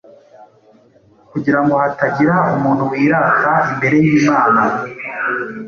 kugira 1.31 1.59
ngo 1.63 1.73
hatagira 1.83 2.35
umuntu 2.57 2.83
wirata 2.91 3.51
imbere 3.71 3.95
y’Imana.” 4.05 4.61